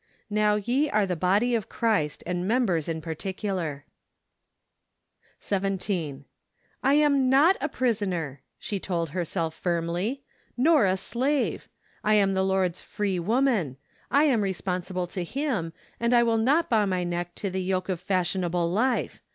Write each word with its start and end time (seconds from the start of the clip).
"Now 0.31 0.55
ye 0.55 0.89
are 0.89 1.05
the 1.05 1.15
tody 1.15 1.53
of 1.55 1.69
Christ, 1.69 2.23
and 2.25 2.47
members 2.47 2.89
in 2.89 3.01
particular." 3.01 3.85
17." 5.39 6.25
I 6.83 6.93
am 6.95 7.29
not 7.29 7.55
a 7.61 7.69
prisoner," 7.69 8.41
she 8.57 8.79
told 8.79 9.11
her¬ 9.11 9.27
self 9.27 9.53
firmly," 9.53 10.23
nor 10.67 10.87
a 10.87 10.97
slave. 10.97 11.69
I 12.03 12.15
am 12.15 12.33
the 12.33 12.41
Lord's 12.43 12.81
free 12.81 13.19
woman. 13.19 13.77
I 14.09 14.23
am 14.23 14.41
responsible 14.41 15.05
to 15.05 15.23
Him; 15.23 15.71
and 15.99 16.15
I 16.15 16.23
will 16.23 16.39
not 16.39 16.67
bow 16.67 16.87
my 16.87 17.03
neck 17.03 17.35
to 17.35 17.51
the 17.51 17.61
yoke 17.61 17.87
of 17.87 17.99
fashionable 18.01 18.71
life. 18.71 19.21